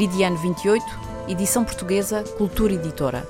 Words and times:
Meridiano 0.00 0.38
28, 0.38 0.82
edição 1.28 1.62
portuguesa, 1.62 2.24
Cultura 2.38 2.72
Editora. 2.72 3.28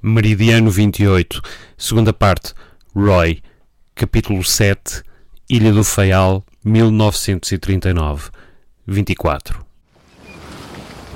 Meridiano 0.00 0.70
28, 0.70 1.42
segunda 1.76 2.14
parte, 2.14 2.54
Roy, 2.94 3.42
capítulo 3.94 4.42
7, 4.42 5.02
Ilha 5.50 5.70
do 5.70 5.84
Faial, 5.84 6.42
1939, 6.64 8.30
24. 8.86 9.62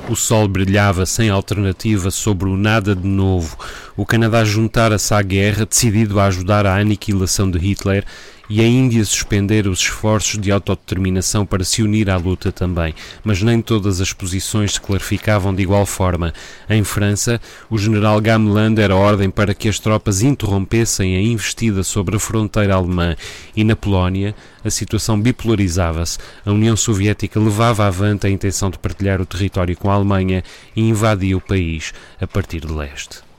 O 0.07 0.15
sol 0.15 0.49
brilhava 0.49 1.07
sem 1.07 1.31
alternativa 1.31 2.11
sobre 2.11 2.47
o 2.47 2.59
nada 2.59 2.95
de 2.95 3.07
novo. 3.07 3.57
O 3.97 4.07
Canadá 4.07 4.45
juntara-se 4.45 5.13
à 5.13 5.21
guerra, 5.21 5.67
decidido 5.67 6.21
a 6.21 6.27
ajudar 6.27 6.67
à 6.67 6.77
aniquilação 6.77 7.51
de 7.51 7.59
Hitler, 7.59 8.05
e 8.51 8.61
a 8.61 8.67
Índia 8.67 9.05
suspender 9.05 9.69
os 9.69 9.79
esforços 9.79 10.37
de 10.37 10.51
autodeterminação 10.51 11.47
para 11.47 11.63
se 11.63 11.85
unir 11.85 12.11
à 12.11 12.17
luta 12.17 12.51
também, 12.51 12.93
mas 13.23 13.41
nem 13.43 13.63
todas 13.63 14.01
as 14.01 14.13
posições 14.13 14.73
se 14.73 14.81
clarificavam 14.81 15.55
de 15.55 15.63
igual 15.63 15.87
forma. 15.87 16.35
Em 16.69 16.83
França, 16.83 17.41
o 17.71 17.79
general 17.79 18.21
Gamelin 18.21 18.75
era 18.77 18.97
ordem 18.97 19.31
para 19.31 19.55
que 19.55 19.69
as 19.69 19.79
tropas 19.79 20.21
interrompessem 20.21 21.17
a 21.17 21.23
investida 21.23 21.85
sobre 21.85 22.17
a 22.17 22.21
fronteira 22.21 22.75
alemã, 22.75 23.15
e 23.55 23.63
na 23.63 23.77
Polónia 23.77 24.35
a 24.65 24.71
situação 24.71 25.21
bipolarizava-se. 25.21 26.19
A 26.45 26.51
União 26.51 26.77
Soviética 26.77 27.39
levava 27.39 27.87
avante 27.87 28.27
a 28.27 28.31
intenção 28.31 28.69
de 28.69 28.81
partilhar 28.81 29.21
o 29.21 29.27
território 29.27 29.77
com 29.77 29.89
a 29.89 29.95
Alemanha 29.95 30.43
e 30.75 30.83
invadia 30.83 31.37
o 31.37 31.41
país 31.41 31.95
a 32.21 32.27
partir 32.27 32.61
de 32.63 32.73
leste. 32.73 33.30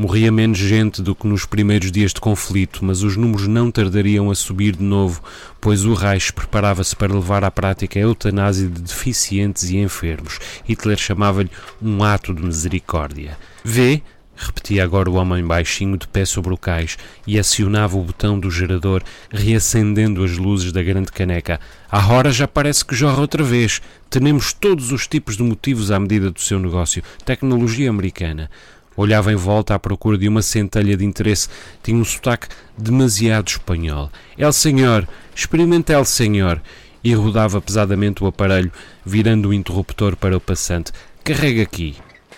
Morria 0.00 0.30
menos 0.30 0.58
gente 0.58 1.02
do 1.02 1.12
que 1.12 1.26
nos 1.26 1.44
primeiros 1.44 1.90
dias 1.90 2.12
de 2.12 2.20
conflito, 2.20 2.84
mas 2.84 3.02
os 3.02 3.16
números 3.16 3.48
não 3.48 3.68
tardariam 3.68 4.30
a 4.30 4.34
subir 4.36 4.76
de 4.76 4.84
novo, 4.84 5.20
pois 5.60 5.84
o 5.84 5.92
Reich 5.92 6.32
preparava-se 6.32 6.94
para 6.94 7.12
levar 7.12 7.42
à 7.42 7.50
prática 7.50 7.98
a 7.98 8.02
eutanásia 8.02 8.68
de 8.68 8.80
deficientes 8.80 9.70
e 9.70 9.78
enfermos. 9.78 10.38
Hitler 10.64 10.96
chamava-lhe 10.96 11.50
um 11.82 12.04
ato 12.04 12.32
de 12.32 12.40
misericórdia. 12.40 13.36
Vê, 13.64 14.00
repetia 14.36 14.84
agora 14.84 15.10
o 15.10 15.14
homem 15.14 15.44
baixinho 15.44 15.98
de 15.98 16.06
pé 16.06 16.24
sobre 16.24 16.54
o 16.54 16.56
cais 16.56 16.96
e 17.26 17.36
acionava 17.36 17.98
o 17.98 18.04
botão 18.04 18.38
do 18.38 18.52
gerador, 18.52 19.02
reacendendo 19.32 20.22
as 20.22 20.36
luzes 20.36 20.70
da 20.70 20.80
grande 20.80 21.10
caneca. 21.10 21.58
A 21.90 22.06
hora 22.06 22.30
já 22.30 22.46
parece 22.46 22.84
que 22.84 22.94
jorra 22.94 23.20
outra 23.20 23.42
vez. 23.42 23.82
Tenemos 24.08 24.52
todos 24.52 24.92
os 24.92 25.08
tipos 25.08 25.36
de 25.36 25.42
motivos 25.42 25.90
à 25.90 25.98
medida 25.98 26.30
do 26.30 26.40
seu 26.40 26.60
negócio. 26.60 27.02
Tecnologia 27.24 27.90
americana. 27.90 28.48
Olhava 28.98 29.32
em 29.32 29.36
volta 29.36 29.76
à 29.76 29.78
procura 29.78 30.18
de 30.18 30.26
uma 30.26 30.42
centelha 30.42 30.96
de 30.96 31.04
interesse. 31.04 31.48
Tinha 31.84 31.96
um 31.96 32.04
sotaque 32.04 32.48
demasiado 32.76 33.46
espanhol. 33.46 34.10
El 34.36 34.52
senhor, 34.52 35.06
experimente 35.36 35.92
el 35.92 36.04
senhor. 36.04 36.60
E 37.04 37.14
rodava 37.14 37.60
pesadamente 37.60 38.24
o 38.24 38.26
aparelho, 38.26 38.72
virando 39.06 39.50
o 39.50 39.54
interruptor 39.54 40.16
para 40.16 40.36
o 40.36 40.40
passante. 40.40 40.90
Carrega 41.22 41.62
aqui. 41.62 41.94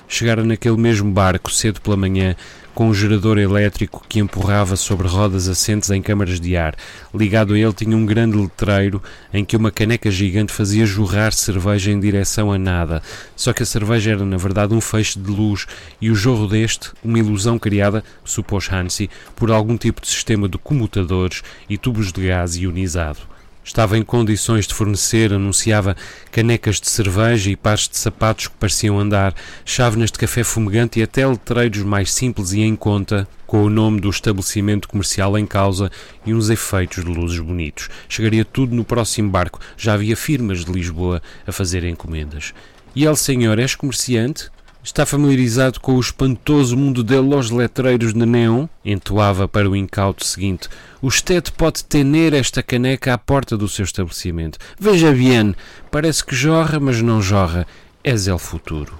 Chegara 0.06 0.44
naquele 0.44 0.76
mesmo 0.76 1.10
barco, 1.10 1.50
cedo 1.50 1.80
pela 1.80 1.96
manhã, 1.96 2.36
com 2.80 2.88
um 2.88 2.94
gerador 2.94 3.36
elétrico 3.36 4.02
que 4.08 4.20
empurrava 4.20 4.74
sobre 4.74 5.06
rodas 5.06 5.48
assentes 5.48 5.90
em 5.90 6.00
câmaras 6.00 6.40
de 6.40 6.56
ar. 6.56 6.74
Ligado 7.14 7.52
a 7.52 7.58
ele 7.58 7.74
tinha 7.74 7.94
um 7.94 8.06
grande 8.06 8.38
letreiro 8.38 9.02
em 9.34 9.44
que 9.44 9.54
uma 9.54 9.70
caneca 9.70 10.10
gigante 10.10 10.50
fazia 10.50 10.86
jorrar 10.86 11.30
cerveja 11.34 11.90
em 11.90 12.00
direção 12.00 12.50
a 12.50 12.58
nada. 12.58 13.02
Só 13.36 13.52
que 13.52 13.62
a 13.62 13.66
cerveja 13.66 14.12
era 14.12 14.24
na 14.24 14.38
verdade 14.38 14.72
um 14.72 14.80
feixe 14.80 15.18
de 15.18 15.30
luz 15.30 15.66
e 16.00 16.10
o 16.10 16.14
jorro 16.14 16.46
deste, 16.46 16.90
uma 17.04 17.18
ilusão 17.18 17.58
criada, 17.58 18.02
supôs 18.24 18.72
Hansi, 18.72 19.10
por 19.36 19.50
algum 19.50 19.76
tipo 19.76 20.00
de 20.00 20.06
sistema 20.06 20.48
de 20.48 20.56
comutadores 20.56 21.42
e 21.68 21.76
tubos 21.76 22.10
de 22.10 22.28
gás 22.28 22.56
ionizado. 22.56 23.29
Estava 23.70 23.96
em 23.96 24.02
condições 24.02 24.66
de 24.66 24.74
fornecer, 24.74 25.32
anunciava 25.32 25.96
canecas 26.32 26.80
de 26.80 26.90
cerveja 26.90 27.52
e 27.52 27.54
pares 27.54 27.88
de 27.88 27.96
sapatos 27.96 28.48
que 28.48 28.56
pareciam 28.56 28.98
andar, 28.98 29.32
chávenas 29.64 30.10
de 30.10 30.18
café 30.18 30.42
fumegante 30.42 30.98
e 30.98 31.04
até 31.04 31.24
letreiros 31.24 31.84
mais 31.84 32.12
simples 32.12 32.50
e 32.50 32.62
em 32.62 32.74
conta, 32.74 33.28
com 33.46 33.62
o 33.62 33.70
nome 33.70 34.00
do 34.00 34.10
estabelecimento 34.10 34.88
comercial 34.88 35.38
em 35.38 35.46
causa 35.46 35.88
e 36.26 36.34
uns 36.34 36.50
efeitos 36.50 37.04
de 37.04 37.10
luzes 37.12 37.38
bonitos. 37.38 37.88
Chegaria 38.08 38.44
tudo 38.44 38.74
no 38.74 38.84
próximo 38.84 39.30
barco. 39.30 39.60
Já 39.76 39.94
havia 39.94 40.16
firmas 40.16 40.64
de 40.64 40.72
Lisboa 40.72 41.22
a 41.46 41.52
fazer 41.52 41.84
encomendas. 41.84 42.52
E 42.92 43.04
ele, 43.04 43.14
senhor, 43.14 43.56
és 43.60 43.76
comerciante? 43.76 44.50
Está 44.82 45.04
familiarizado 45.04 45.78
com 45.78 45.94
o 45.96 46.00
espantoso 46.00 46.74
mundo 46.74 47.04
de 47.04 47.20
los 47.20 47.50
letreiros 47.50 48.14
de 48.14 48.24
neon? 48.24 48.66
Entoava 48.82 49.46
para 49.46 49.68
o 49.68 49.76
incauto 49.76 50.24
seguinte. 50.24 50.70
O 51.02 51.08
Usted 51.08 51.50
pode 51.50 51.84
tener 51.84 52.32
esta 52.32 52.62
caneca 52.62 53.12
à 53.12 53.18
porta 53.18 53.58
do 53.58 53.68
seu 53.68 53.84
estabelecimento. 53.84 54.58
Veja 54.78 55.12
bem, 55.12 55.54
parece 55.90 56.24
que 56.24 56.34
jorra, 56.34 56.80
mas 56.80 57.02
não 57.02 57.20
jorra. 57.20 57.66
És 58.02 58.26
el 58.26 58.38
futuro. 58.38 58.94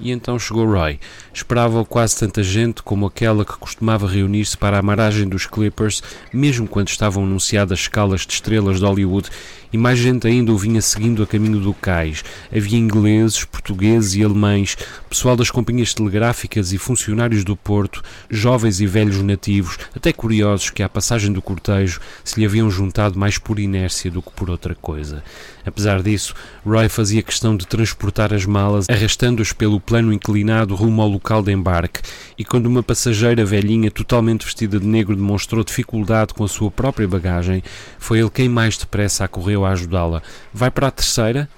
E 0.00 0.12
então 0.12 0.38
chegou 0.38 0.64
Roy. 0.64 0.98
Esperava 1.34 1.84
quase 1.84 2.16
tanta 2.16 2.42
gente 2.42 2.82
como 2.82 3.04
aquela 3.04 3.44
que 3.44 3.58
costumava 3.58 4.06
reunir-se 4.06 4.56
para 4.56 4.76
a 4.76 4.80
amaragem 4.80 5.28
dos 5.28 5.44
Clippers, 5.44 6.02
mesmo 6.32 6.68
quando 6.68 6.88
estavam 6.88 7.24
anunciadas 7.24 7.80
escalas 7.80 8.24
de 8.24 8.32
estrelas 8.32 8.78
de 8.78 8.86
Hollywood, 8.86 9.28
e 9.72 9.78
mais 9.78 9.98
gente 9.98 10.26
ainda 10.26 10.52
o 10.52 10.58
vinha 10.58 10.80
seguindo 10.80 11.22
a 11.22 11.26
caminho 11.26 11.60
do 11.60 11.74
cais. 11.74 12.24
Havia 12.54 12.78
ingleses, 12.78 13.44
portugueses 13.44 14.14
e 14.14 14.24
alemães, 14.24 14.76
pessoal 15.08 15.36
das 15.36 15.50
companhias 15.50 15.94
telegráficas 15.94 16.72
e 16.72 16.78
funcionários 16.78 17.44
do 17.44 17.56
porto, 17.56 18.02
jovens 18.30 18.80
e 18.80 18.86
velhos 18.86 19.22
nativos, 19.22 19.78
até 19.94 20.12
curiosos 20.12 20.70
que 20.70 20.82
à 20.82 20.88
passagem 20.88 21.32
do 21.32 21.42
cortejo 21.42 22.00
se 22.24 22.38
lhe 22.38 22.46
haviam 22.46 22.70
juntado 22.70 23.18
mais 23.18 23.38
por 23.38 23.58
inércia 23.58 24.10
do 24.10 24.22
que 24.22 24.30
por 24.30 24.50
outra 24.50 24.74
coisa. 24.74 25.22
Apesar 25.64 26.02
disso, 26.02 26.34
Roy 26.64 26.88
fazia 26.88 27.22
questão 27.22 27.54
de 27.54 27.66
transportar 27.66 28.32
as 28.32 28.46
malas, 28.46 28.86
arrastando-as 28.88 29.52
pelo 29.52 29.78
plano 29.78 30.12
inclinado 30.12 30.74
rumo 30.74 31.02
ao 31.02 31.08
local 31.08 31.42
de 31.42 31.52
embarque, 31.52 32.00
e 32.38 32.44
quando 32.44 32.66
uma 32.66 32.82
passageira 32.82 33.44
velhinha 33.44 33.90
totalmente 33.90 34.46
vestida 34.46 34.80
de 34.80 34.86
negro 34.86 35.14
demonstrou 35.14 35.62
dificuldade 35.62 36.32
com 36.32 36.44
a 36.44 36.48
sua 36.48 36.70
própria 36.70 37.06
bagagem, 37.06 37.62
foi 37.98 38.20
ele 38.20 38.30
quem 38.30 38.48
mais 38.48 38.78
depressa 38.78 39.24
acorreu 39.58 39.64
a 39.64 39.70
ajudá-la. 39.70 40.22
Vai 40.52 40.70
para 40.70 40.88
a 40.88 40.90
terceira? 40.90 41.48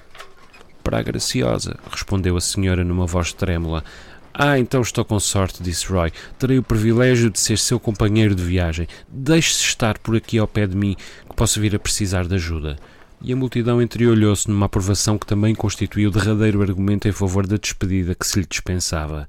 Para 0.82 0.98
a 0.98 1.02
graciosa, 1.02 1.78
respondeu 1.90 2.36
a 2.36 2.40
senhora 2.40 2.82
numa 2.82 3.06
voz 3.06 3.32
trêmula. 3.32 3.84
Ah, 4.32 4.58
então 4.58 4.80
estou 4.80 5.04
com 5.04 5.20
sorte, 5.20 5.62
disse 5.62 5.86
Roy. 5.86 6.10
Terei 6.38 6.58
o 6.58 6.62
privilégio 6.62 7.30
de 7.30 7.38
ser 7.38 7.58
seu 7.58 7.78
companheiro 7.78 8.34
de 8.34 8.42
viagem. 8.42 8.88
Deixe-se 9.08 9.64
estar 9.64 9.98
por 9.98 10.16
aqui 10.16 10.38
ao 10.38 10.48
pé 10.48 10.66
de 10.66 10.76
mim, 10.76 10.96
que 11.28 11.36
posso 11.36 11.60
vir 11.60 11.74
a 11.74 11.78
precisar 11.78 12.26
de 12.26 12.34
ajuda 12.34 12.76
e 13.22 13.34
a 13.34 13.36
multidão 13.36 13.82
entreolhou-se 13.82 14.48
numa 14.48 14.64
aprovação 14.64 15.18
que 15.18 15.26
também 15.26 15.54
constituía 15.54 16.08
o 16.08 16.10
derradeiro 16.10 16.62
argumento 16.62 17.06
em 17.06 17.12
favor 17.12 17.46
da 17.46 17.58
despedida 17.58 18.14
que 18.14 18.26
se 18.26 18.40
lhe 18.40 18.46
dispensava. 18.46 19.28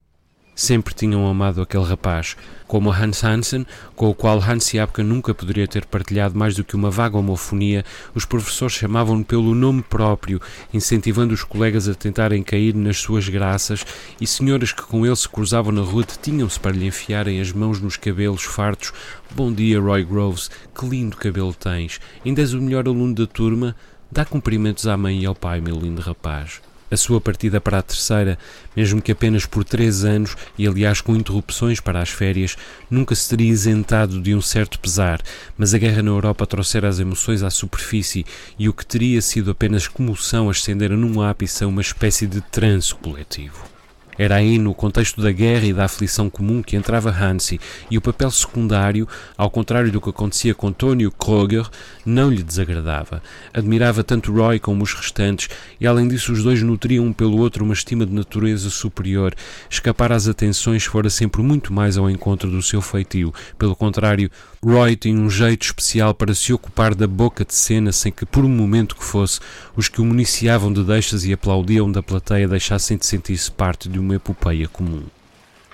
Sempre 0.62 0.94
tinham 0.94 1.28
amado 1.28 1.60
aquele 1.60 1.86
rapaz, 1.86 2.38
como 2.68 2.92
Hans 2.92 3.24
Hansen, 3.24 3.66
com 3.96 4.12
o 4.12 4.14
qual 4.14 4.40
Hans 4.40 4.70
Japka 4.70 5.02
nunca 5.02 5.34
poderia 5.34 5.68
ter 5.68 5.88
partilhado 5.88 6.38
mais 6.38 6.56
do 6.56 6.64
que 6.64 6.76
uma 6.76 6.92
vaga 6.92 7.18
homofonia, 7.18 7.84
os 8.14 8.26
professores 8.26 8.76
chamavam-no 8.76 9.26
pelo 9.26 9.56
nome 9.56 9.82
próprio, 9.82 10.40
incentivando 10.72 11.34
os 11.34 11.44
colegas 11.44 11.90
a 11.90 11.96
tentarem 11.96 12.44
cair 12.44 12.76
nas 12.76 13.00
suas 13.00 13.28
graças, 13.28 13.84
e 14.22 14.28
senhoras 14.28 14.72
que 14.72 14.84
com 14.84 15.04
ele 15.04 15.16
se 15.16 15.28
cruzavam 15.28 15.72
na 15.72 15.82
rua 15.82 16.04
detinham-se 16.04 16.60
para 16.60 16.74
lhe 16.74 16.86
enfiarem 16.86 17.42
as 17.42 17.52
mãos 17.52 17.82
nos 17.82 17.98
cabelos 17.98 18.44
fartos. 18.44 18.94
Bom 19.32 19.52
dia, 19.52 19.82
Roy 19.82 20.04
Groves, 20.04 20.52
que 20.78 20.86
lindo 20.86 21.18
cabelo 21.18 21.56
tens. 21.56 22.00
Ainda 22.24 22.40
és 22.40 22.54
o 22.54 22.62
melhor 22.62 22.88
aluno 22.88 23.16
da 23.16 23.26
turma? 23.26 23.76
Dá 24.12 24.26
cumprimentos 24.26 24.86
à 24.86 24.96
mãe 24.96 25.24
e 25.24 25.26
ao 25.26 25.34
pai, 25.34 25.60
meu 25.60 25.76
lindo 25.76 26.04
rapaz. 26.04 26.62
A 26.92 26.98
sua 26.98 27.22
partida 27.22 27.62
para 27.62 27.80
a 27.80 27.82
terceira, 27.82 28.38
mesmo 28.76 29.02
que 29.02 29.14
apenas 29.14 29.46
por 29.46 29.64
três 29.64 30.04
anos 30.04 30.36
e 30.58 30.68
aliás 30.68 31.00
com 31.00 31.16
interrupções 31.16 31.80
para 31.80 32.02
as 32.02 32.10
férias, 32.10 32.58
nunca 32.90 33.16
se 33.16 33.30
teria 33.30 33.50
isentado 33.50 34.22
de 34.22 34.36
um 34.36 34.42
certo 34.42 34.78
pesar, 34.78 35.22
mas 35.58 35.74
a 35.74 35.78
guerra 35.78 36.04
na 36.04 36.12
Europa 36.12 36.46
trouxera 36.46 36.90
as 36.90 37.00
emoções 37.00 37.44
à 37.44 37.50
superfície 37.50 38.26
e 38.60 38.68
o 38.68 38.74
que 38.74 38.86
teria 38.86 39.22
sido 39.22 39.52
apenas 39.52 39.88
comoção 39.88 40.50
ascendera 40.50 40.98
num 40.98 41.22
ápice 41.22 41.64
a 41.64 41.68
uma 41.68 41.82
espécie 41.82 42.28
de 42.28 42.42
transe 42.42 42.94
coletivo. 42.94 43.81
Era 44.18 44.36
aí, 44.36 44.58
no 44.58 44.74
contexto 44.74 45.22
da 45.22 45.32
guerra 45.32 45.66
e 45.66 45.74
da 45.74 45.86
aflição 45.86 46.30
comum, 46.30 46.62
que 46.62 46.76
entrava 46.76 47.10
Hansi, 47.10 47.60
e 47.90 47.98
o 47.98 48.02
papel 48.02 48.30
secundário, 48.30 49.08
ao 49.38 49.50
contrário 49.50 49.92
do 49.92 50.02
que 50.02 50.10
acontecia 50.10 50.54
com 50.54 50.72
Tonio 50.72 51.12
Kroger, 51.12 51.68
não 52.06 52.30
lhe 52.30 52.44
desagradava. 52.44 53.22
Admirava 53.54 54.04
tanto 54.04 54.32
Roy 54.32 54.60
como 54.60 54.84
os 54.84 54.94
restantes, 54.94 55.50
e 55.80 55.88
além 55.88 56.08
disso, 56.08 56.32
os 56.34 56.44
dois 56.44 56.62
nutriam 56.62 57.06
um 57.06 57.14
pelo 57.14 57.38
outro 57.38 57.64
uma 57.64 57.74
estima 57.74 58.06
de 58.06 58.14
natureza 58.14 58.70
superior. 58.70 59.34
Escapar 59.70 60.12
às 60.12 60.28
atenções 60.28 60.84
fora 60.84 61.10
sempre 61.10 61.42
muito 61.42 61.74
mais 61.74 61.98
ao 61.98 62.10
encontro 62.10 62.50
do 62.50 62.62
seu 62.62 62.82
feitio. 62.82 63.34
Pelo 63.58 63.76
contrário, 63.76 64.30
Roy 64.64 64.96
tinha 64.96 65.20
um 65.20 65.30
jeito 65.30 65.66
especial 65.66 66.14
para 66.14 66.36
se 66.36 66.54
ocupar 66.54 66.94
da 66.94 67.08
boca 67.08 67.44
de 67.44 67.56
cena 67.56 67.92
sem 67.92 68.12
que, 68.12 68.26
por 68.26 68.46
um 68.46 68.50
momento 68.50 68.96
que 68.96 69.04
fosse, 69.04 69.40
os 69.76 69.88
que 69.88 70.02
o 70.02 70.06
municiavam 70.06 70.72
de 70.72 70.84
deixas 70.84 71.26
e 71.26 71.34
aplaudiam 71.34 71.92
da 71.92 72.04
plateia 72.04 72.48
deixassem 72.48 72.98
de 72.98 73.06
sentir-se 73.06 73.52
parte 73.52 73.90
de 73.90 74.00
uma 74.00 74.11
epopeia 74.14 74.68
comum. 74.68 75.04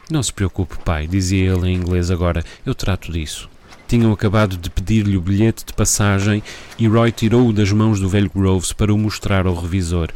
Não 0.10 0.24
se 0.24 0.32
preocupe, 0.32 0.78
pai, 0.86 1.06
dizia 1.08 1.54
ele 1.54 1.70
em 1.70 1.76
inglês 1.76 2.10
agora, 2.10 2.44
eu 2.66 2.74
trato 2.74 3.12
disso. 3.12 3.50
Tinham 3.88 4.12
acabado 4.12 4.58
de 4.58 4.70
pedir-lhe 4.70 5.16
o 5.16 5.22
bilhete 5.22 5.64
de 5.66 5.72
passagem 5.72 6.44
e 6.78 6.88
Roy 6.88 7.10
tirou-o 7.10 7.54
das 7.54 7.72
mãos 7.72 8.02
do 8.02 8.10
velho 8.10 8.30
Groves 8.30 8.74
para 8.74 8.94
o 8.94 8.98
mostrar 8.98 9.48
ao 9.48 9.56
revisor. 9.56 10.10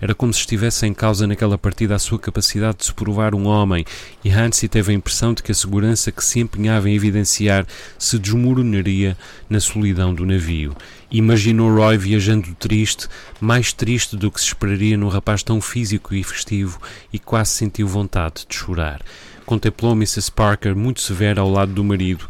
Era 0.00 0.14
como 0.14 0.32
se 0.32 0.40
estivesse 0.40 0.86
em 0.86 0.94
causa 0.94 1.26
naquela 1.26 1.58
partida 1.58 1.94
a 1.94 1.98
sua 1.98 2.18
capacidade 2.18 2.78
de 2.78 2.84
se 2.86 2.94
provar 2.94 3.34
um 3.34 3.46
homem, 3.46 3.84
e 4.24 4.30
Hansi 4.30 4.68
teve 4.68 4.92
a 4.92 4.94
impressão 4.94 5.34
de 5.34 5.42
que 5.42 5.52
a 5.52 5.54
segurança 5.54 6.12
que 6.12 6.24
se 6.24 6.40
empenhava 6.40 6.88
em 6.88 6.94
evidenciar 6.94 7.66
se 7.98 8.18
desmoronaria 8.18 9.14
na 9.50 9.60
solidão 9.60 10.14
do 10.14 10.24
navio. 10.24 10.74
Imaginou 11.10 11.74
Roy 11.74 11.98
viajando 11.98 12.54
triste, 12.54 13.08
mais 13.40 13.72
triste 13.74 14.16
do 14.16 14.30
que 14.30 14.40
se 14.40 14.46
esperaria 14.46 14.96
num 14.96 15.08
rapaz 15.08 15.42
tão 15.42 15.60
físico 15.60 16.14
e 16.14 16.22
festivo, 16.22 16.80
e 17.12 17.18
quase 17.18 17.50
sentiu 17.50 17.88
vontade 17.88 18.46
de 18.48 18.54
chorar. 18.54 19.02
Contemplou 19.44 19.92
Mrs. 19.92 20.30
Parker 20.30 20.76
muito 20.76 21.00
severa 21.00 21.40
ao 21.40 21.50
lado 21.50 21.72
do 21.72 21.82
marido, 21.82 22.28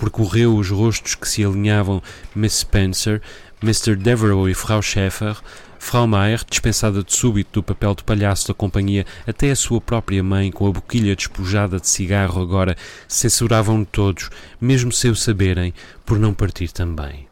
percorreu 0.00 0.56
os 0.56 0.70
rostos 0.70 1.14
que 1.14 1.28
se 1.28 1.44
alinhavam 1.44 2.02
Miss 2.34 2.54
Spencer, 2.54 3.20
Mr. 3.62 3.94
Devereux 3.94 4.50
e 4.50 4.54
Frau 4.54 4.80
Schaeffer, 4.80 5.36
Frau 5.78 6.06
Maier, 6.06 6.42
dispensada 6.48 7.04
de 7.04 7.14
súbito 7.14 7.60
do 7.60 7.62
papel 7.62 7.94
de 7.94 8.02
palhaço 8.02 8.48
da 8.48 8.54
companhia, 8.54 9.06
até 9.26 9.50
a 9.50 9.56
sua 9.56 9.80
própria 9.80 10.22
mãe, 10.22 10.50
com 10.50 10.66
a 10.66 10.72
boquilha 10.72 11.14
despojada 11.14 11.78
de 11.78 11.88
cigarro 11.88 12.42
agora, 12.42 12.76
censuravam-no 13.06 13.86
todos, 13.86 14.30
mesmo 14.60 14.90
sem 14.90 15.10
o 15.10 15.16
saberem, 15.16 15.74
por 16.04 16.18
não 16.18 16.34
partir 16.34 16.72
também. 16.72 17.29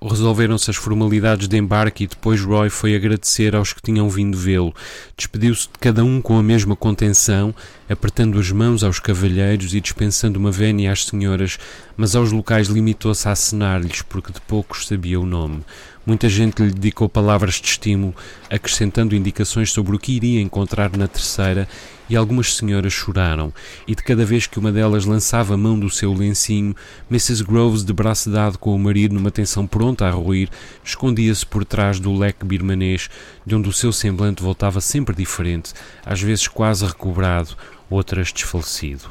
Resolveram-se 0.00 0.70
as 0.70 0.76
formalidades 0.76 1.48
de 1.48 1.56
embarque 1.56 2.04
e 2.04 2.06
depois 2.06 2.42
Roy 2.42 2.68
foi 2.68 2.94
agradecer 2.94 3.56
aos 3.56 3.72
que 3.72 3.80
tinham 3.80 4.10
vindo 4.10 4.36
vê-lo. 4.36 4.74
Despediu-se 5.16 5.68
de 5.68 5.78
cada 5.80 6.04
um 6.04 6.20
com 6.20 6.38
a 6.38 6.42
mesma 6.42 6.76
contenção, 6.76 7.54
apertando 7.88 8.38
as 8.38 8.50
mãos 8.52 8.84
aos 8.84 9.00
cavalheiros 9.00 9.74
e 9.74 9.80
dispensando 9.80 10.38
uma 10.38 10.50
vénia 10.50 10.92
às 10.92 11.06
senhoras, 11.06 11.58
mas 11.96 12.14
aos 12.14 12.30
locais 12.30 12.68
limitou-se 12.68 13.26
a 13.26 13.32
acenar-lhes, 13.32 14.02
porque 14.02 14.32
de 14.32 14.40
poucos 14.42 14.86
sabia 14.86 15.18
o 15.18 15.24
nome. 15.24 15.64
Muita 16.06 16.28
gente 16.28 16.62
lhe 16.62 16.70
dedicou 16.70 17.08
palavras 17.08 17.56
de 17.56 17.66
estímulo, 17.66 18.14
acrescentando 18.48 19.16
indicações 19.16 19.72
sobre 19.72 19.96
o 19.96 19.98
que 19.98 20.12
iria 20.12 20.40
encontrar 20.40 20.96
na 20.96 21.08
terceira, 21.08 21.68
e 22.08 22.14
algumas 22.14 22.54
senhoras 22.54 22.92
choraram, 22.92 23.52
e 23.88 23.94
de 23.96 24.04
cada 24.04 24.24
vez 24.24 24.46
que 24.46 24.60
uma 24.60 24.70
delas 24.70 25.04
lançava 25.04 25.54
a 25.54 25.56
mão 25.56 25.76
do 25.76 25.90
seu 25.90 26.14
lencinho, 26.14 26.76
Mrs. 27.10 27.42
Groves, 27.42 27.84
de 27.84 27.92
braço 27.92 28.30
dado 28.30 28.56
com 28.56 28.72
o 28.72 28.78
marido 28.78 29.16
numa 29.16 29.32
tensão 29.32 29.66
pronta 29.66 30.06
a 30.06 30.10
ruir, 30.12 30.48
escondia-se 30.84 31.44
por 31.44 31.64
trás 31.64 31.98
do 31.98 32.16
leque 32.16 32.46
birmanês, 32.46 33.10
de 33.44 33.56
onde 33.56 33.68
o 33.68 33.72
seu 33.72 33.92
semblante 33.92 34.44
voltava 34.44 34.80
sempre 34.80 35.12
diferente, 35.12 35.72
às 36.04 36.22
vezes 36.22 36.46
quase 36.46 36.86
recobrado, 36.86 37.56
outras 37.90 38.32
desfalecido. 38.32 39.10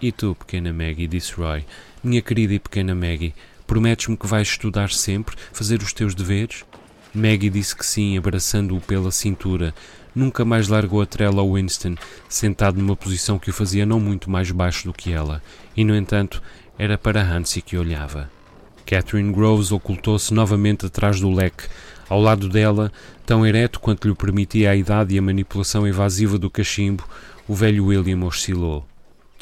E 0.00 0.10
tu, 0.10 0.34
pequena 0.34 0.72
Maggie, 0.72 1.06
disse 1.06 1.34
Roy, 1.34 1.64
minha 2.02 2.22
querida 2.22 2.54
e 2.54 2.58
pequena 2.58 2.94
Maggie, 2.94 3.34
Prometes-me 3.72 4.18
que 4.18 4.26
vais 4.26 4.48
estudar 4.48 4.90
sempre, 4.90 5.34
fazer 5.50 5.80
os 5.80 5.94
teus 5.94 6.14
deveres? 6.14 6.62
Maggie 7.14 7.48
disse 7.48 7.74
que 7.74 7.86
sim, 7.86 8.18
abraçando-o 8.18 8.78
pela 8.82 9.10
cintura. 9.10 9.74
Nunca 10.14 10.44
mais 10.44 10.68
largou 10.68 11.00
a 11.00 11.06
trela 11.06 11.40
ao 11.40 11.54
Winston, 11.54 11.94
sentado 12.28 12.78
numa 12.78 12.94
posição 12.94 13.38
que 13.38 13.48
o 13.48 13.52
fazia 13.54 13.86
não 13.86 13.98
muito 13.98 14.30
mais 14.30 14.50
baixo 14.50 14.84
do 14.84 14.92
que 14.92 15.10
ela, 15.10 15.42
e 15.74 15.84
no 15.84 15.96
entanto 15.96 16.42
era 16.78 16.98
para 16.98 17.22
Hansi 17.22 17.62
que 17.62 17.78
olhava. 17.78 18.30
Catherine 18.84 19.32
Groves 19.32 19.72
ocultou-se 19.72 20.34
novamente 20.34 20.84
atrás 20.84 21.18
do 21.18 21.30
leque. 21.30 21.64
Ao 22.10 22.20
lado 22.20 22.50
dela, 22.50 22.92
tão 23.24 23.46
ereto 23.46 23.80
quanto 23.80 24.06
lhe 24.06 24.14
permitia 24.14 24.70
a 24.70 24.76
idade 24.76 25.14
e 25.14 25.18
a 25.18 25.22
manipulação 25.22 25.88
evasiva 25.88 26.36
do 26.36 26.50
cachimbo, 26.50 27.08
o 27.48 27.54
velho 27.54 27.86
William 27.86 28.22
oscilou. 28.26 28.86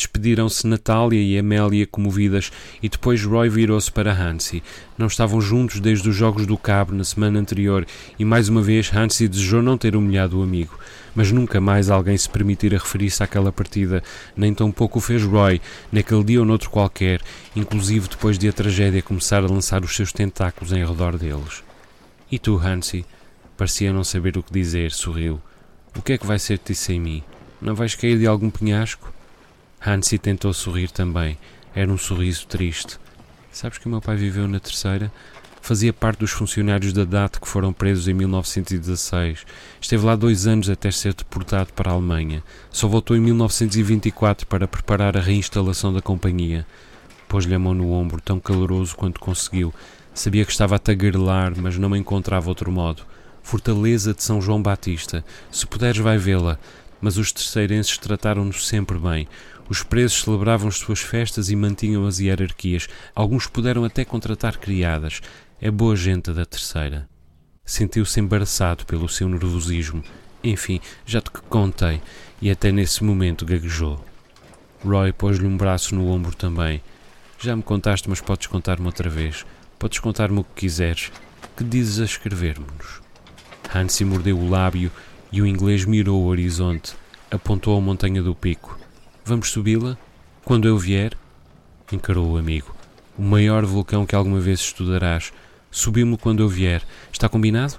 Despediram-se 0.01 0.67
Natália 0.67 1.21
e 1.21 1.39
Amélia 1.39 1.87
comovidas 1.87 2.51
e 2.83 2.89
depois 2.89 3.23
Roy 3.23 3.51
virou-se 3.51 3.93
para 3.93 4.11
Hansi. 4.11 4.63
Não 4.97 5.09
estavam 5.09 5.43
juntos 5.43 5.79
desde 5.79 6.09
os 6.09 6.17
Jogos 6.17 6.47
do 6.47 6.57
Cabo 6.57 6.95
na 6.95 7.05
semana 7.05 7.39
anterior 7.39 7.87
e 8.19 8.25
mais 8.25 8.49
uma 8.49 8.63
vez 8.63 8.91
Hansi 8.91 9.29
desejou 9.29 9.61
não 9.61 9.77
ter 9.77 9.95
humilhado 9.95 10.41
o 10.41 10.43
amigo. 10.43 10.79
Mas 11.15 11.31
nunca 11.31 11.61
mais 11.61 11.91
alguém 11.91 12.17
se 12.17 12.31
permitira 12.31 12.79
referir-se 12.79 13.23
àquela 13.23 13.53
partida, 13.53 14.03
nem 14.35 14.55
tampouco 14.55 14.97
o 14.97 15.03
fez 15.03 15.23
Roy, 15.23 15.61
naquele 15.93 16.25
dia 16.25 16.41
ou 16.41 16.47
noutro 16.47 16.71
qualquer, 16.71 17.21
inclusive 17.55 18.09
depois 18.09 18.39
de 18.39 18.49
a 18.49 18.55
tragédia 18.55 19.03
começar 19.03 19.45
a 19.45 19.53
lançar 19.53 19.85
os 19.85 19.95
seus 19.95 20.15
tentáculos 20.15 20.73
em 20.73 20.83
redor 20.83 21.19
deles. 21.19 21.63
E 22.33 22.39
tu, 22.39 22.57
Hansi? 22.57 23.05
Parecia 23.55 23.93
não 23.93 24.03
saber 24.03 24.39
o 24.39 24.43
que 24.43 24.51
dizer, 24.51 24.93
sorriu. 24.93 25.43
O 25.95 26.01
que 26.01 26.15
é 26.15 26.19
que 26.19 26.27
vai 26.27 26.39
ser 26.39 26.57
de 26.57 26.65
ti 26.65 26.75
sem 26.75 26.99
mim? 26.99 27.23
Não 27.61 27.75
vais 27.75 27.95
cair 27.95 28.19
de 28.19 28.27
algum 28.27 28.49
penhasco? 28.49 29.20
Hansi 29.85 30.19
tentou 30.19 30.53
sorrir 30.53 30.91
também. 30.91 31.39
Era 31.75 31.91
um 31.91 31.97
sorriso 31.97 32.47
triste. 32.47 32.99
Sabes 33.51 33.79
que 33.79 33.87
o 33.87 33.91
meu 33.91 34.01
pai 34.01 34.17
viveu 34.17 34.47
na 34.47 34.61
terceira? 34.61 35.11
Fazia 35.63 35.93
parte 35.93 36.21
dos 36.21 36.31
funcionários 36.31 36.93
da 36.93 37.05
DAT 37.05 37.41
que 37.41 37.49
foram 37.49 37.73
presos 37.73 38.07
em 38.07 38.15
1916. 38.15 39.47
Esteve 39.81 40.05
lá 40.05 40.17
dois 40.17 40.47
anos 40.47 40.69
até 40.69 40.91
ser 40.91 41.15
deportado 41.15 41.73
para 41.73 41.91
a 41.91 41.95
Alemanha. 41.95 42.43
Só 42.71 42.89
voltou 42.89 43.17
em 43.17 43.21
1924 43.21 44.47
para 44.47 44.69
preparar 44.69 45.17
a 45.17 45.21
reinstalação 45.21 45.93
da 45.93 46.03
companhia. 46.03 46.67
Pôs-lhe 47.29 47.55
a 47.55 47.59
mão 47.59 47.75
no 47.75 47.93
ombro, 47.93 48.21
tão 48.21 48.41
caloroso 48.41 48.97
quanto 48.97 49.21
conseguiu. 49.21 49.73
Sabia 50.13 50.45
que 50.45 50.53
estava 50.53 50.77
a 50.77 50.79
tagarelar, 50.79 51.53
mas 51.57 51.79
não 51.79 51.95
encontrava 51.95 52.49
outro 52.49 52.71
modo. 52.73 53.03
Fortaleza 53.43 54.13
de 54.13 54.23
São 54.23 54.43
João 54.43 54.63
Batista. 54.63 55.25
Se 55.51 55.67
puderes, 55.67 55.99
vai 55.99 56.19
vê-la. 56.19 56.59
Mas 57.01 57.17
os 57.17 57.33
terceirenses 57.33 57.97
trataram-nos 57.97 58.67
sempre 58.67 58.99
bem. 58.99 59.29
Os 59.71 59.85
presos 59.85 60.23
celebravam 60.23 60.67
as 60.67 60.79
suas 60.79 60.99
festas 60.99 61.49
e 61.49 61.55
mantinham 61.55 62.05
as 62.05 62.19
hierarquias. 62.19 62.89
Alguns 63.15 63.47
puderam 63.47 63.85
até 63.85 64.05
contratar 64.05 64.57
criadas. 64.57 65.21
É 65.61 65.71
boa 65.71 65.95
gente 65.95 66.33
da 66.33 66.45
terceira. 66.45 67.09
Sentiu-se 67.65 68.19
embaraçado 68.19 68.85
pelo 68.85 69.09
seu 69.09 69.29
nervosismo. 69.29 70.03
Enfim, 70.43 70.81
já 71.07 71.21
te 71.21 71.31
contei, 71.31 72.03
e 72.43 72.51
até 72.51 72.73
nesse 72.73 73.05
momento 73.05 73.47
gaguejou. 73.47 74.05
Roy 74.85 75.13
pôs-lhe 75.13 75.47
um 75.47 75.57
braço 75.57 75.95
no 75.95 76.09
ombro 76.09 76.35
também. 76.35 76.83
Já 77.39 77.55
me 77.55 77.63
contaste, 77.63 78.11
mas 78.11 78.21
podes 78.21 78.49
contar-me 78.49 78.87
outra 78.87 79.09
vez. 79.09 79.47
Podes 79.79 80.01
contar-me 80.01 80.41
o 80.41 80.45
que 80.45 80.63
quiseres. 80.63 81.13
Que 81.57 81.63
dizes 81.63 82.01
a 82.01 82.05
escrever-nos? 82.07 83.01
Hansi 83.73 84.05
mordeu 84.05 84.37
o 84.37 84.51
lábio 84.51 84.91
e 85.31 85.41
o 85.41 85.47
inglês 85.47 85.85
mirou 85.85 86.25
o 86.25 86.27
horizonte. 86.27 86.95
Apontou 87.31 87.79
a 87.79 87.81
montanha 87.81 88.21
do 88.21 88.35
pico. 88.35 88.80
Vamos 89.31 89.53
subi-la? 89.53 89.97
Quando 90.45 90.67
eu 90.67 90.77
vier? 90.77 91.17
Encarou 91.93 92.33
o 92.33 92.37
amigo. 92.37 92.75
O 93.17 93.23
maior 93.23 93.65
vulcão 93.65 94.05
que 94.05 94.17
alguma 94.17 94.41
vez 94.41 94.59
estudarás. 94.59 95.33
Subimos-lo 95.71 96.19
quando 96.19 96.43
eu 96.43 96.49
vier. 96.49 96.83
Está 97.13 97.29
combinado? 97.29 97.75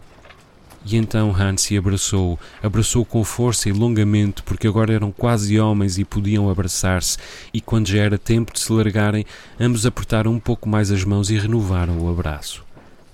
E 0.86 0.96
então 0.96 1.36
Hansi 1.36 1.78
abraçou-o, 1.78 2.40
abraçou-o 2.64 3.06
com 3.06 3.22
força 3.26 3.68
e 3.68 3.74
longamente, 3.74 4.42
porque 4.44 4.66
agora 4.66 4.94
eram 4.94 5.12
quase 5.12 5.60
homens 5.60 5.98
e 5.98 6.06
podiam 6.06 6.50
abraçar-se, 6.50 7.18
e 7.54 7.60
quando 7.60 7.90
já 7.90 8.02
era 8.02 8.18
tempo 8.18 8.54
de 8.54 8.62
se 8.62 8.72
largarem, 8.72 9.26
ambos 9.60 9.86
apertaram 9.86 10.32
um 10.32 10.40
pouco 10.40 10.70
mais 10.70 10.90
as 10.90 11.04
mãos 11.04 11.30
e 11.30 11.38
renovaram 11.38 12.00
o 12.00 12.10
abraço. 12.10 12.64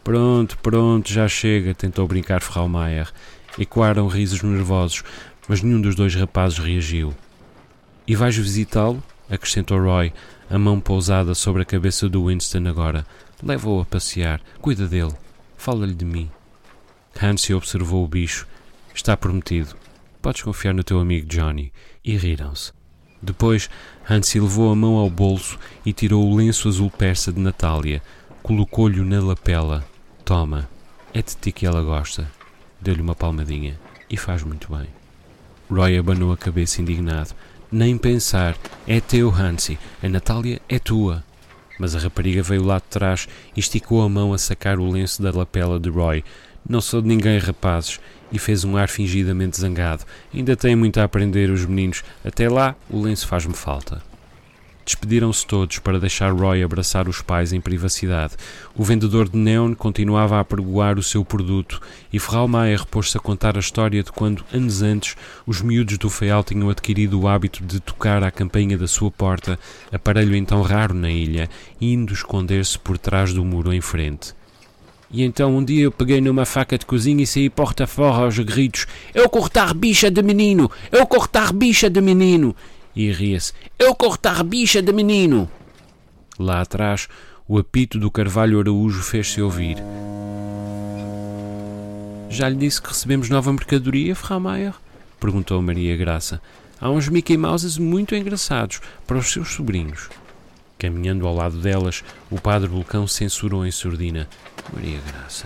Pronto, 0.03 0.59
pronto, 0.59 1.11
já 1.11 1.27
chega, 1.27 1.73
tentou 1.73 2.07
brincar 2.07 2.43
Fraumayer. 2.43 3.11
Ecoaram 3.57 4.07
risos 4.07 4.43
nervosos, 4.43 5.03
mas 5.49 5.63
nenhum 5.63 5.81
dos 5.81 5.95
dois 5.95 6.13
rapazes 6.13 6.59
reagiu. 6.59 7.15
E 8.07 8.15
vais 8.15 8.37
visitá-lo? 8.37 9.03
acrescentou 9.29 9.77
Roy, 9.79 10.13
a 10.49 10.57
mão 10.57 10.79
pousada 10.79 11.35
sobre 11.35 11.63
a 11.63 11.65
cabeça 11.65 12.07
do 12.07 12.27
Winston 12.27 12.65
agora. 12.67 13.05
Leva-o 13.43 13.81
a 13.81 13.85
passear. 13.85 14.39
Cuida 14.61 14.87
dele. 14.87 15.13
Fala-lhe 15.57 15.93
de 15.93 16.05
mim. 16.05 16.31
Hansi 17.21 17.53
observou 17.53 18.05
o 18.05 18.07
bicho. 18.07 18.47
Está 18.95 19.17
prometido. 19.17 19.75
Podes 20.21 20.41
confiar 20.41 20.73
no 20.73 20.85
teu 20.85 20.99
amigo 20.99 21.27
Johnny. 21.27 21.73
E 22.03 22.15
riram-se. 22.15 22.71
Depois, 23.21 23.69
Hansi 24.09 24.39
levou 24.39 24.71
a 24.71 24.75
mão 24.75 24.95
ao 24.95 25.09
bolso 25.09 25.59
e 25.85 25.91
tirou 25.91 26.25
o 26.25 26.35
lenço 26.35 26.69
azul 26.69 26.89
persa 26.89 27.33
de 27.33 27.41
Natália. 27.41 28.01
Colocou-lhe 28.41 29.01
na 29.01 29.19
lapela. 29.19 29.85
Toma, 30.23 30.69
é 31.13 31.21
de 31.21 31.35
ti 31.35 31.51
que 31.51 31.65
ela 31.65 31.81
gosta. 31.81 32.31
Deu-lhe 32.79 33.01
uma 33.01 33.15
palmadinha. 33.15 33.77
E 34.09 34.15
faz 34.15 34.43
muito 34.43 34.73
bem. 34.73 34.87
Roy 35.69 35.97
abanou 35.97 36.31
a 36.31 36.37
cabeça 36.37 36.81
indignado. 36.81 37.35
Nem 37.71 37.97
pensar. 37.97 38.55
É 38.87 39.01
teu, 39.01 39.29
Hansi. 39.29 39.77
A 40.01 40.07
Natália 40.07 40.61
é 40.69 40.79
tua. 40.79 41.21
Mas 41.77 41.95
a 41.95 41.99
rapariga 41.99 42.41
veio 42.41 42.63
lá 42.63 42.77
de 42.77 42.85
trás 42.85 43.27
e 43.55 43.59
esticou 43.59 44.01
a 44.01 44.07
mão 44.07 44.33
a 44.33 44.37
sacar 44.37 44.79
o 44.79 44.89
lenço 44.89 45.21
da 45.21 45.31
lapela 45.31 45.77
de 45.77 45.89
Roy. 45.89 46.23
Não 46.67 46.79
sou 46.79 47.01
de 47.01 47.09
ninguém, 47.09 47.37
rapazes. 47.39 47.99
E 48.31 48.39
fez 48.39 48.63
um 48.63 48.77
ar 48.77 48.87
fingidamente 48.87 49.59
zangado. 49.59 50.05
Ainda 50.33 50.55
têm 50.55 50.77
muito 50.77 50.99
a 50.99 51.03
aprender 51.03 51.49
os 51.49 51.65
meninos. 51.65 52.03
Até 52.23 52.49
lá, 52.49 52.73
o 52.89 53.01
lenço 53.01 53.27
faz-me 53.27 53.53
falta. 53.53 54.01
Despediram-se 54.87 55.45
todos 55.45 55.79
para 55.79 55.99
deixar 55.99 56.31
Roy 56.31 56.63
abraçar 56.63 57.09
os 57.09 57.21
pais 57.21 57.51
em 57.51 57.59
privacidade. 57.59 58.35
O 58.73 58.85
vendedor 58.85 59.27
de 59.27 59.37
neon 59.37 59.75
continuava 59.75 60.37
a 60.37 60.39
apregoar 60.39 60.97
o 60.97 61.03
seu 61.03 61.25
produto 61.25 61.81
e 62.11 62.17
Ferralmaia 62.17 62.77
repôs-se 62.77 63.17
a 63.17 63.19
contar 63.19 63.57
a 63.57 63.59
história 63.59 64.01
de 64.01 64.13
quando, 64.13 64.45
anos 64.53 64.81
antes, 64.81 65.17
os 65.45 65.61
miúdos 65.61 65.97
do 65.97 66.09
Feial 66.09 66.41
tinham 66.41 66.69
adquirido 66.69 67.19
o 67.19 67.27
hábito 67.27 67.65
de 67.65 67.81
tocar 67.81 68.23
à 68.23 68.31
campainha 68.31 68.77
da 68.77 68.87
sua 68.87 69.11
porta, 69.11 69.59
aparelho 69.91 70.33
então 70.33 70.61
raro 70.61 70.93
na 70.93 71.11
ilha, 71.11 71.49
indo 71.81 72.13
esconder-se 72.13 72.79
por 72.79 72.97
trás 72.97 73.33
do 73.33 73.43
muro 73.43 73.73
em 73.73 73.81
frente. 73.81 74.33
E 75.11 75.21
então 75.21 75.57
um 75.57 75.63
dia 75.63 75.83
eu 75.83 75.91
peguei 75.91 76.21
numa 76.21 76.45
faca 76.45 76.77
de 76.77 76.85
cozinha 76.85 77.23
e 77.23 77.27
saí 77.27 77.49
porta 77.49 77.85
fora 77.85 78.23
aos 78.23 78.39
gritos: 78.39 78.87
Eu 79.13 79.27
cortar 79.27 79.73
bicha 79.73 80.09
de 80.09 80.21
menino! 80.21 80.71
Eu 80.89 81.05
cortar 81.05 81.51
bicha 81.51 81.89
de 81.89 81.99
menino! 81.99 82.55
E 82.97 83.11
ria-se. 83.11 83.53
Eu 83.77 83.93
cortar 83.93 84.43
bicha 84.43 84.81
de 84.81 84.91
menino! 84.91 85.49
Lá 86.39 86.61
atrás, 86.61 87.07
o 87.47 87.59
apito 87.59 87.99
do 87.99 88.09
Carvalho 88.09 88.59
Araújo 88.59 89.03
fez-se 89.03 89.39
ouvir. 89.39 89.77
Já 92.29 92.49
lhe 92.49 92.55
disse 92.55 92.81
que 92.81 92.89
recebemos 92.89 93.29
nova 93.29 93.53
mercadoria, 93.53 94.15
Fraumeyer? 94.15 94.73
Perguntou 95.19 95.61
Maria 95.61 95.95
Graça. 95.95 96.41
Há 96.81 96.89
uns 96.89 97.07
Mickey 97.07 97.37
Mouses 97.37 97.77
muito 97.77 98.15
engraçados 98.15 98.81
para 99.05 99.17
os 99.17 99.31
seus 99.31 99.49
sobrinhos. 99.49 100.09
Caminhando 100.77 101.27
ao 101.27 101.35
lado 101.35 101.57
delas, 101.59 102.03
o 102.29 102.41
padre 102.41 102.67
Vulcão 102.67 103.07
censurou 103.07 103.65
em 103.65 103.71
surdina. 103.71 104.27
Maria 104.73 104.99
Graça. 105.07 105.45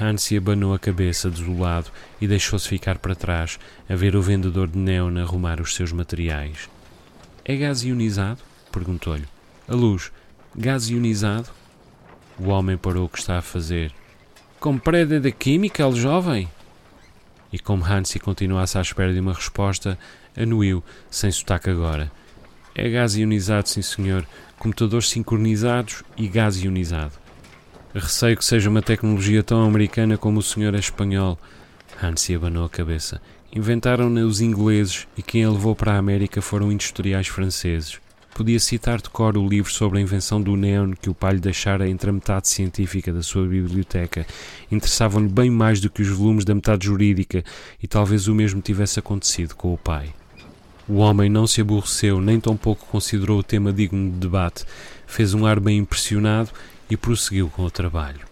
Hansi 0.00 0.36
abanou 0.36 0.74
a 0.74 0.78
cabeça 0.78 1.30
desolado 1.30 1.90
e 2.20 2.26
deixou-se 2.26 2.68
ficar 2.68 2.98
para 2.98 3.14
trás 3.14 3.58
a 3.88 3.94
ver 3.94 4.16
o 4.16 4.22
vendedor 4.22 4.66
de 4.66 4.78
neon 4.78 5.18
arrumar 5.18 5.60
os 5.60 5.74
seus 5.74 5.92
materiais. 5.92 6.68
É 7.44 7.54
gás 7.56 7.84
ionizado? 7.84 8.40
perguntou-lhe. 8.72 9.26
A 9.68 9.74
luz, 9.74 10.10
gás 10.56 10.88
ionizado? 10.90 11.48
O 12.38 12.48
homem 12.48 12.76
parou 12.76 13.04
o 13.04 13.08
que 13.08 13.18
está 13.18 13.38
a 13.38 13.42
fazer. 13.42 13.92
Compreende 14.58 15.20
da 15.20 15.30
química, 15.30 15.88
jovem? 15.92 16.48
E 17.52 17.58
como 17.58 17.84
Hansi 17.84 18.18
continuasse 18.18 18.76
à 18.76 18.80
espera 18.80 19.12
de 19.12 19.20
uma 19.20 19.32
resposta, 19.32 19.96
anuiu, 20.36 20.82
sem 21.08 21.30
sotaque 21.30 21.70
agora. 21.70 22.10
É 22.74 22.88
gás 22.88 23.14
ionizado, 23.14 23.68
sim 23.68 23.82
senhor. 23.82 24.26
Computadores 24.58 25.08
sincronizados 25.08 26.02
e 26.16 26.26
gás 26.26 26.56
ionizado. 26.56 27.23
Receio 27.94 28.36
que 28.36 28.44
seja 28.44 28.68
uma 28.68 28.82
tecnologia 28.82 29.40
tão 29.40 29.62
americana 29.62 30.18
como 30.18 30.40
o 30.40 30.42
senhor 30.42 30.74
é 30.74 30.78
espanhol. 30.78 31.38
Hansi 32.02 32.34
abanou 32.34 32.64
a 32.64 32.68
cabeça. 32.68 33.22
Inventaram-na 33.54 34.22
os 34.22 34.40
ingleses 34.40 35.06
e 35.16 35.22
quem 35.22 35.44
a 35.44 35.50
levou 35.50 35.76
para 35.76 35.92
a 35.92 35.98
América 35.98 36.42
foram 36.42 36.72
industriais 36.72 37.28
franceses. 37.28 38.00
Podia 38.34 38.58
citar 38.58 39.00
de 39.00 39.08
cor 39.08 39.38
o 39.38 39.48
livro 39.48 39.72
sobre 39.72 39.98
a 39.98 40.02
invenção 40.02 40.42
do 40.42 40.56
neon 40.56 40.90
que 41.00 41.08
o 41.08 41.14
pai 41.14 41.34
lhe 41.34 41.40
deixara 41.40 41.88
entre 41.88 42.10
a 42.10 42.12
metade 42.12 42.48
científica 42.48 43.12
da 43.12 43.22
sua 43.22 43.46
biblioteca. 43.46 44.26
Interessavam-lhe 44.72 45.28
bem 45.28 45.48
mais 45.48 45.78
do 45.78 45.88
que 45.88 46.02
os 46.02 46.08
volumes 46.08 46.44
da 46.44 46.52
metade 46.52 46.86
jurídica 46.86 47.44
e 47.80 47.86
talvez 47.86 48.26
o 48.26 48.34
mesmo 48.34 48.60
tivesse 48.60 48.98
acontecido 48.98 49.54
com 49.54 49.72
o 49.72 49.78
pai. 49.78 50.12
O 50.88 50.96
homem 50.96 51.30
não 51.30 51.46
se 51.46 51.60
aborreceu, 51.60 52.20
nem 52.20 52.40
tampouco 52.40 52.86
considerou 52.86 53.38
o 53.38 53.44
tema 53.44 53.72
digno 53.72 54.10
de 54.10 54.16
debate. 54.16 54.64
Fez 55.06 55.32
um 55.32 55.46
ar 55.46 55.60
bem 55.60 55.78
impressionado 55.78 56.50
e 56.94 56.96
prosseguiu 56.96 57.50
com 57.50 57.64
o 57.64 57.70
trabalho. 57.70 58.26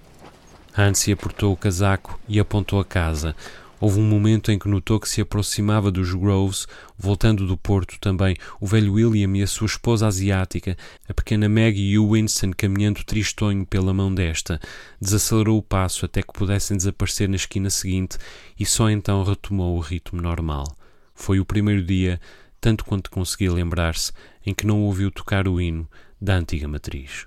Hansi 0.76 1.12
apertou 1.12 1.52
o 1.52 1.56
casaco 1.56 2.18
e 2.28 2.38
apontou 2.38 2.80
a 2.80 2.84
casa. 2.84 3.34
Houve 3.80 3.98
um 3.98 4.04
momento 4.04 4.52
em 4.52 4.58
que 4.58 4.68
notou 4.68 5.00
que 5.00 5.08
se 5.08 5.20
aproximava 5.20 5.90
dos 5.90 6.14
Groves, 6.14 6.68
voltando 6.96 7.44
do 7.44 7.56
porto 7.56 7.98
também 8.00 8.36
o 8.60 8.66
velho 8.66 8.92
William 8.92 9.36
e 9.36 9.42
a 9.42 9.46
sua 9.48 9.66
esposa 9.66 10.06
asiática, 10.06 10.76
a 11.08 11.12
pequena 11.12 11.48
Maggie 11.48 11.90
e 11.90 11.98
o 11.98 12.12
Winston 12.12 12.52
caminhando 12.56 13.02
tristonho 13.04 13.66
pela 13.66 13.92
mão 13.92 14.14
desta. 14.14 14.60
Desacelerou 15.00 15.58
o 15.58 15.62
passo 15.62 16.06
até 16.06 16.22
que 16.22 16.32
pudessem 16.32 16.76
desaparecer 16.76 17.28
na 17.28 17.36
esquina 17.36 17.68
seguinte 17.68 18.16
e 18.58 18.64
só 18.64 18.88
então 18.88 19.24
retomou 19.24 19.76
o 19.76 19.80
ritmo 19.80 20.22
normal. 20.22 20.64
Foi 21.14 21.40
o 21.40 21.44
primeiro 21.44 21.82
dia, 21.82 22.20
tanto 22.60 22.84
quanto 22.84 23.10
conseguia 23.10 23.52
lembrar-se, 23.52 24.12
em 24.46 24.54
que 24.54 24.66
não 24.66 24.82
ouviu 24.82 25.10
tocar 25.10 25.48
o 25.48 25.60
hino 25.60 25.88
da 26.20 26.36
antiga 26.36 26.68
matriz 26.68 27.26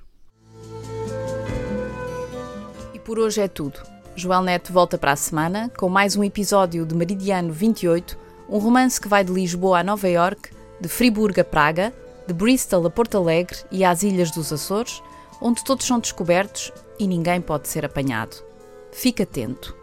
por 3.05 3.19
hoje 3.19 3.39
é 3.39 3.47
tudo. 3.47 3.79
Joel 4.15 4.41
Neto 4.41 4.73
volta 4.73 4.97
para 4.97 5.11
a 5.11 5.15
semana 5.15 5.71
com 5.77 5.87
mais 5.87 6.15
um 6.15 6.23
episódio 6.23 6.83
de 6.87 6.95
Meridiano 6.95 7.53
28, 7.53 8.17
um 8.49 8.57
romance 8.57 8.99
que 8.99 9.07
vai 9.07 9.23
de 9.23 9.31
Lisboa 9.31 9.79
a 9.79 9.83
Nova 9.83 10.09
York, 10.09 10.49
de 10.81 10.89
Friburgo 10.89 11.39
a 11.39 11.43
Praga, 11.43 11.93
de 12.25 12.33
Bristol 12.33 12.87
a 12.87 12.89
Porto 12.89 13.15
Alegre 13.15 13.59
e 13.71 13.85
às 13.85 14.01
Ilhas 14.01 14.31
dos 14.31 14.51
Açores, 14.51 15.03
onde 15.39 15.63
todos 15.63 15.85
são 15.85 15.99
descobertos 15.99 16.71
e 16.97 17.05
ninguém 17.05 17.39
pode 17.39 17.67
ser 17.67 17.85
apanhado. 17.85 18.37
Fique 18.91 19.21
atento. 19.21 19.77